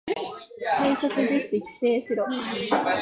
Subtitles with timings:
[0.79, 2.25] 最速実践規制しろ